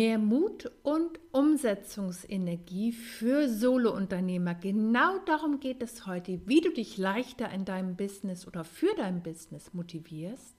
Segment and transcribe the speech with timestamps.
[0.00, 4.54] Mehr Mut und Umsetzungsenergie für Solounternehmer.
[4.54, 9.22] Genau darum geht es heute, wie du dich leichter in deinem Business oder für dein
[9.22, 10.56] Business motivierst,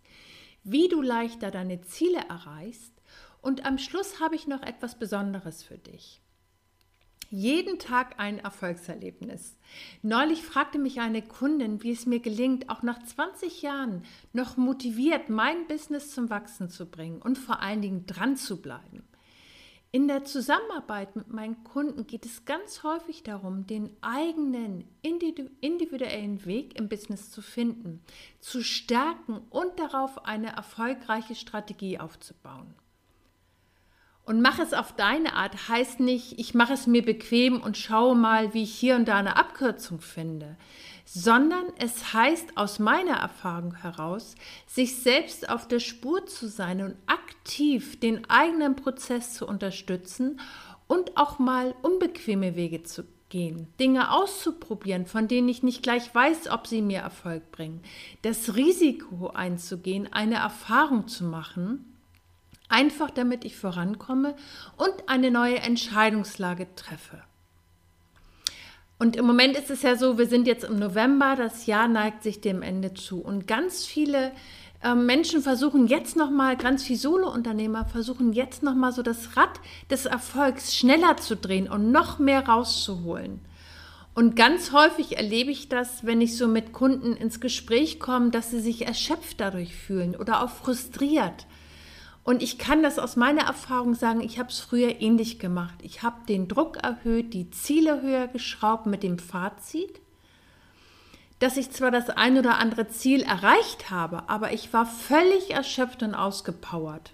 [0.64, 2.94] wie du leichter deine Ziele erreichst
[3.41, 6.22] und am Schluss habe ich noch etwas Besonderes für dich.
[7.31, 9.58] Jeden Tag ein Erfolgserlebnis.
[10.03, 15.30] Neulich fragte mich eine Kundin, wie es mir gelingt, auch nach 20 Jahren noch motiviert
[15.30, 19.02] mein Business zum Wachsen zu bringen und vor allen Dingen dran zu bleiben.
[19.94, 26.80] In der Zusammenarbeit mit meinen Kunden geht es ganz häufig darum, den eigenen individuellen Weg
[26.80, 28.02] im Business zu finden,
[28.39, 32.73] zu stärken und darauf eine erfolgreiche Strategie aufzubauen.
[34.31, 35.67] Und mach es auf deine Art.
[35.67, 39.17] Heißt nicht, ich mache es mir bequem und schaue mal, wie ich hier und da
[39.17, 40.55] eine Abkürzung finde,
[41.03, 44.35] sondern es heißt aus meiner Erfahrung heraus,
[44.67, 50.39] sich selbst auf der Spur zu sein und aktiv den eigenen Prozess zu unterstützen
[50.87, 56.52] und auch mal unbequeme Wege zu gehen, Dinge auszuprobieren, von denen ich nicht gleich weiß,
[56.52, 57.81] ob sie mir Erfolg bringen,
[58.21, 61.91] das Risiko einzugehen, eine Erfahrung zu machen,
[62.72, 64.36] einfach damit ich vorankomme
[64.77, 67.22] und eine neue Entscheidungslage treffe.
[68.97, 72.22] Und im Moment ist es ja so, wir sind jetzt im November, das Jahr neigt
[72.22, 74.31] sich dem Ende zu und ganz viele
[74.83, 79.36] äh, Menschen versuchen jetzt noch mal, ganz viele Solo-Unternehmer versuchen jetzt noch mal so das
[79.36, 79.59] Rad
[79.89, 83.42] des Erfolgs schneller zu drehen und noch mehr rauszuholen.
[84.14, 88.52] Und ganz häufig erlebe ich das, wenn ich so mit Kunden ins Gespräch komme, dass
[88.52, 91.45] sie sich erschöpft dadurch fühlen oder auch frustriert.
[92.23, 95.76] Und ich kann das aus meiner Erfahrung sagen, ich habe es früher ähnlich gemacht.
[95.82, 99.99] Ich habe den Druck erhöht, die Ziele höher geschraubt mit dem Fazit,
[101.39, 106.04] dass ich zwar das ein oder andere Ziel erreicht habe, aber ich war völlig erschöpft
[106.04, 107.11] und ausgepowert.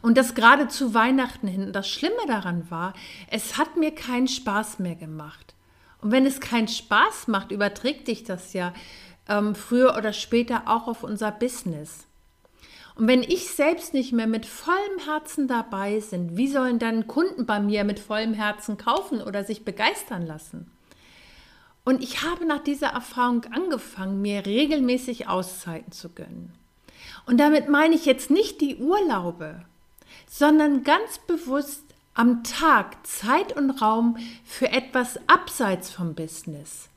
[0.00, 1.72] Und das gerade zu Weihnachten hin.
[1.72, 2.92] Das Schlimme daran war,
[3.28, 5.54] es hat mir keinen Spaß mehr gemacht.
[6.00, 8.72] Und wenn es keinen Spaß macht, überträgt sich das ja
[9.28, 12.06] ähm, früher oder später auch auf unser Business.
[12.94, 17.46] Und wenn ich selbst nicht mehr mit vollem Herzen dabei bin, wie sollen dann Kunden
[17.46, 20.70] bei mir mit vollem Herzen kaufen oder sich begeistern lassen?
[21.84, 26.52] Und ich habe nach dieser Erfahrung angefangen, mir regelmäßig Auszeiten zu gönnen.
[27.26, 29.64] Und damit meine ich jetzt nicht die Urlaube,
[30.28, 31.82] sondern ganz bewusst
[32.14, 36.88] am Tag Zeit und Raum für etwas abseits vom Business.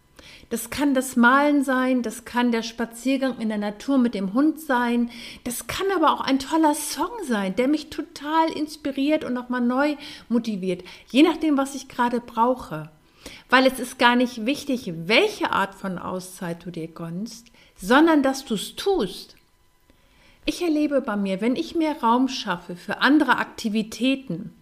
[0.50, 4.60] Das kann das Malen sein, das kann der Spaziergang in der Natur mit dem Hund
[4.60, 5.10] sein,
[5.44, 9.96] das kann aber auch ein toller Song sein, der mich total inspiriert und nochmal neu
[10.30, 12.90] motiviert, je nachdem, was ich gerade brauche.
[13.50, 18.46] Weil es ist gar nicht wichtig, welche Art von Auszeit du dir gönnst, sondern dass
[18.46, 19.36] du es tust.
[20.46, 24.54] Ich erlebe bei mir, wenn ich mehr Raum schaffe für andere Aktivitäten,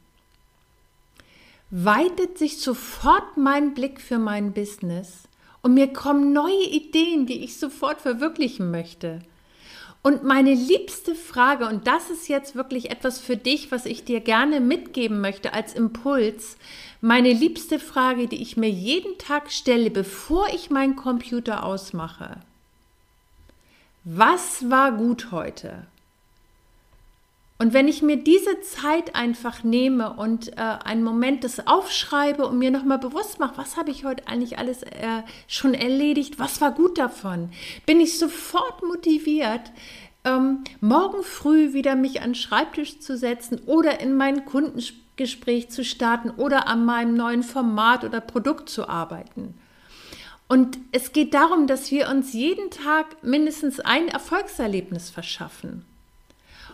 [1.70, 5.24] weitet sich sofort mein Blick für mein Business
[5.64, 9.22] und mir kommen neue Ideen, die ich sofort verwirklichen möchte.
[10.04, 14.20] Und meine liebste Frage, und das ist jetzt wirklich etwas für dich, was ich dir
[14.20, 16.58] gerne mitgeben möchte als Impuls,
[17.00, 22.36] meine liebste Frage, die ich mir jeden Tag stelle, bevor ich meinen Computer ausmache.
[24.04, 25.88] Was war gut heute?
[27.60, 32.58] Und wenn ich mir diese Zeit einfach nehme und äh, einen Moment das aufschreibe und
[32.58, 36.72] mir nochmal bewusst mache, was habe ich heute eigentlich alles äh, schon erledigt, was war
[36.72, 37.50] gut davon,
[37.86, 39.72] bin ich sofort motiviert,
[40.26, 45.84] ähm, morgen früh wieder mich an den Schreibtisch zu setzen oder in mein Kundengespräch zu
[45.84, 49.54] starten oder an meinem neuen Format oder Produkt zu arbeiten.
[50.48, 55.86] Und es geht darum, dass wir uns jeden Tag mindestens ein Erfolgserlebnis verschaffen.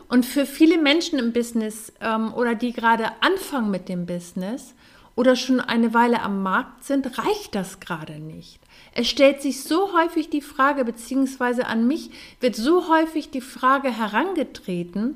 [0.10, 4.74] Und für viele Menschen im Business ähm, oder die gerade anfangen mit dem Business
[5.16, 8.60] oder schon eine Weile am Markt sind, reicht das gerade nicht.
[8.94, 12.10] Es stellt sich so häufig die Frage, beziehungsweise an mich
[12.40, 15.16] wird so häufig die Frage herangetreten,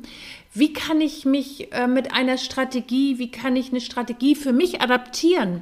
[0.54, 4.80] wie kann ich mich äh, mit einer Strategie, wie kann ich eine Strategie für mich
[4.82, 5.62] adaptieren,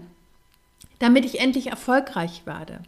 [0.99, 2.81] damit ich endlich erfolgreich werde.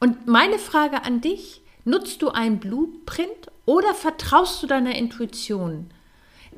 [0.00, 5.90] Und meine Frage an dich, nutzt du einen Blueprint oder vertraust du deiner Intuition?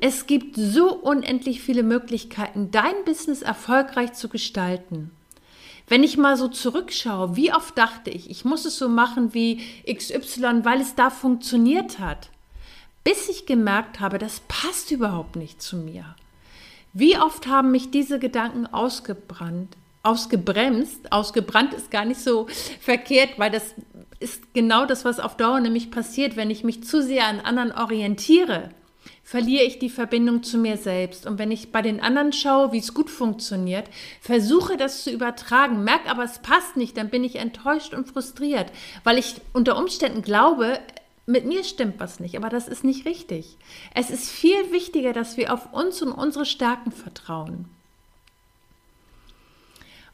[0.01, 5.11] Es gibt so unendlich viele Möglichkeiten, dein Business erfolgreich zu gestalten.
[5.87, 9.61] Wenn ich mal so zurückschaue, wie oft dachte ich, ich muss es so machen wie
[9.87, 12.29] XY, weil es da funktioniert hat,
[13.03, 16.15] bis ich gemerkt habe, das passt überhaupt nicht zu mir.
[16.91, 22.47] Wie oft haben mich diese Gedanken ausgebrannt, ausgebremst, ausgebrannt ist gar nicht so
[22.79, 23.75] verkehrt, weil das
[24.19, 27.71] ist genau das, was auf Dauer nämlich passiert, wenn ich mich zu sehr an anderen
[27.71, 28.69] orientiere
[29.25, 31.25] verliere ich die Verbindung zu mir selbst.
[31.25, 33.89] Und wenn ich bei den anderen schaue, wie es gut funktioniert,
[34.21, 38.71] versuche das zu übertragen, merke aber, es passt nicht, dann bin ich enttäuscht und frustriert,
[39.03, 40.79] weil ich unter Umständen glaube,
[41.25, 43.57] mit mir stimmt was nicht, aber das ist nicht richtig.
[43.95, 47.65] Es ist viel wichtiger, dass wir auf uns und unsere Stärken vertrauen.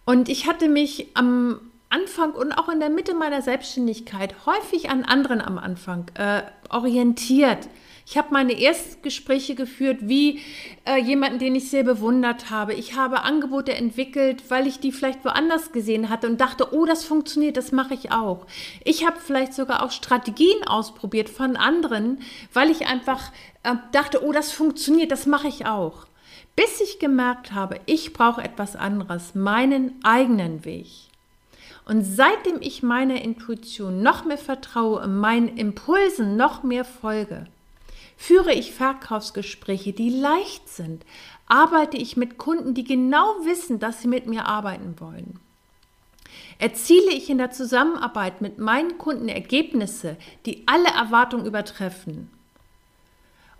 [0.06, 1.59] Und ich hatte mich am
[1.91, 7.67] Anfang und auch in der Mitte meiner Selbstständigkeit häufig an anderen am Anfang äh, orientiert.
[8.05, 10.41] Ich habe meine Erstgespräche geführt wie
[10.85, 12.73] äh, jemanden, den ich sehr bewundert habe.
[12.73, 17.05] Ich habe Angebote entwickelt, weil ich die vielleicht woanders gesehen hatte und dachte, oh, das
[17.05, 18.47] funktioniert, das mache ich auch.
[18.83, 22.19] Ich habe vielleicht sogar auch Strategien ausprobiert von anderen,
[22.53, 23.31] weil ich einfach
[23.63, 26.07] äh, dachte, oh, das funktioniert, das mache ich auch.
[26.55, 31.10] Bis ich gemerkt habe, ich brauche etwas anderes, meinen eigenen Weg.
[31.91, 37.47] Und seitdem ich meiner Intuition noch mehr vertraue meinen Impulsen noch mehr folge,
[38.15, 41.03] Führe ich Verkaufsgespräche, die leicht sind?
[41.47, 45.39] Arbeite ich mit Kunden, die genau wissen, dass sie mit mir arbeiten wollen?
[46.59, 50.15] Erziele ich in der Zusammenarbeit mit meinen Kunden Ergebnisse,
[50.45, 52.29] die alle Erwartungen übertreffen?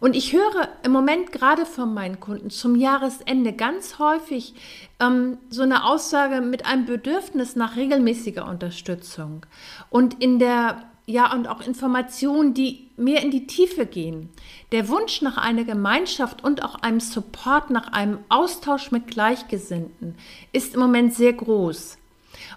[0.02, 4.56] Und ich höre im Moment gerade von meinen Kunden zum Jahresende ganz häufig
[5.00, 9.46] ähm, so eine Aussage mit einem Bedürfnis nach regelmäßiger Unterstützung.
[9.92, 14.30] Und in der ja, und auch Informationen, die mehr in die Tiefe gehen.
[14.72, 20.16] Der Wunsch nach einer Gemeinschaft und auch einem Support, nach einem Austausch mit Gleichgesinnten
[20.54, 21.98] ist im Moment sehr groß.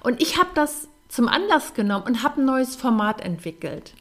[0.02, 3.94] Und ich habe das zum Anlass genommen und habe ein neues Format entwickelt.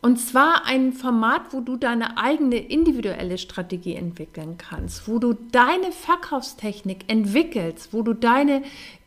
[0.00, 5.90] Und zwar ein Format, wo du deine eigene individuelle Strategie entwickeln kannst, wo du deine
[5.90, 8.62] Verkaufstechnik entwickelst, wo du deine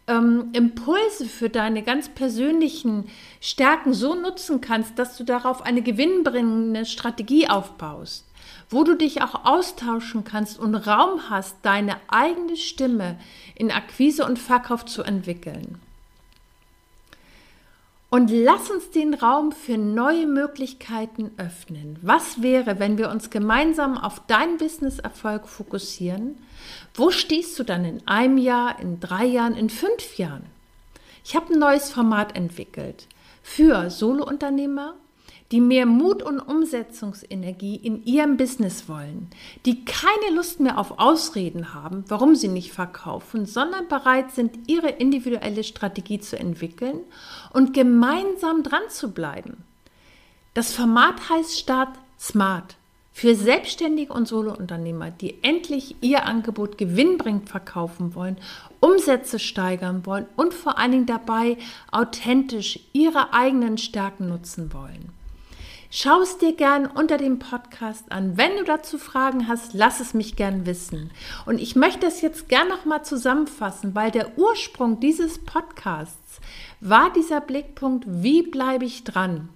[0.08, 3.06] ähm, Impulse für deine ganz persönlichen
[3.40, 8.28] Stärken so nutzen kannst, dass du darauf eine gewinnbringende Strategie aufbaust,
[8.70, 13.18] wo du dich auch austauschen kannst und Raum hast, deine eigene Stimme
[13.56, 15.80] in Akquise und Verkauf zu entwickeln.
[18.14, 21.98] Und lass uns den Raum für neue Möglichkeiten öffnen.
[22.02, 26.38] Was wäre, wenn wir uns gemeinsam auf deinen Business-Erfolg fokussieren?
[26.94, 30.44] Wo stehst du dann in einem Jahr, in drei Jahren, in fünf Jahren?
[31.24, 33.08] Ich habe ein neues Format entwickelt
[33.44, 34.96] für Solounternehmer,
[35.52, 39.28] die mehr Mut und Umsetzungsenergie in ihrem Business wollen,
[39.66, 44.90] die keine Lust mehr auf Ausreden haben, warum sie nicht verkaufen, sondern bereit sind, ihre
[44.90, 47.00] individuelle Strategie zu entwickeln
[47.52, 49.64] und gemeinsam dran zu bleiben.
[50.54, 52.76] Das Format heißt Start Smart
[53.14, 58.38] für Selbstständige und Solounternehmer, die endlich ihr Angebot gewinnbringend verkaufen wollen,
[58.80, 61.58] Umsätze steigern wollen und vor allen Dingen dabei
[61.92, 65.21] authentisch ihre eigenen Stärken nutzen wollen.
[65.94, 68.38] Schau es dir gern unter dem Podcast an.
[68.38, 71.12] Wenn du dazu Fragen hast, lass es mich gern wissen.
[71.46, 76.40] Und ich möchte es jetzt gern nochmal zusammenfassen, weil der Ursprung dieses Podcasts
[76.80, 79.50] war dieser Blickpunkt, wie bleibe ich dran?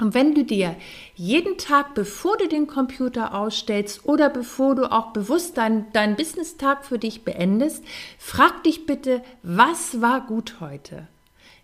[0.00, 0.76] Und wenn du dir
[1.16, 6.84] jeden Tag, bevor du den Computer ausstellst oder bevor du auch bewusst deinen dein Business-Tag
[6.84, 7.82] für dich beendest,
[8.16, 11.08] frag dich bitte, was war gut heute?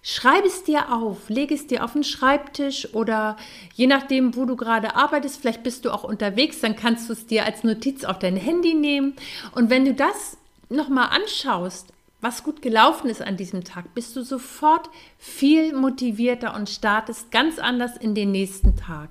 [0.07, 3.39] Schreib es dir auf, leg es dir auf den Schreibtisch oder
[3.73, 7.27] je nachdem, wo du gerade arbeitest, vielleicht bist du auch unterwegs, dann kannst du es
[7.27, 9.15] dir als Notiz auf dein Handy nehmen.
[9.53, 10.37] Und wenn du das
[10.69, 11.89] nochmal anschaust,
[12.21, 17.59] was gut gelaufen ist an diesem Tag, bist du sofort viel motivierter und startest ganz
[17.59, 19.09] anders in den nächsten Tag.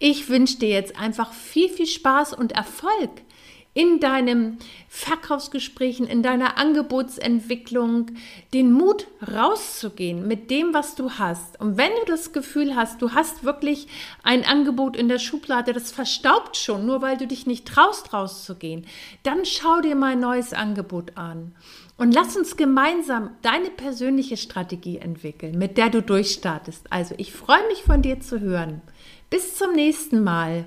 [0.00, 3.10] Ich wünsche dir jetzt einfach viel, viel Spaß und Erfolg
[3.74, 8.10] in deinem Verkaufsgesprächen, in deiner Angebotsentwicklung,
[8.52, 11.58] den Mut rauszugehen mit dem, was du hast.
[11.58, 13.88] Und wenn du das Gefühl hast, du hast wirklich
[14.22, 18.86] ein Angebot in der Schublade, das verstaubt schon, nur weil du dich nicht traust, rauszugehen,
[19.22, 21.54] dann schau dir mal ein neues Angebot an.
[21.96, 26.86] Und lass uns gemeinsam deine persönliche Strategie entwickeln, mit der du durchstartest.
[26.90, 28.82] Also ich freue mich von dir zu hören.
[29.30, 30.66] Bis zum nächsten Mal.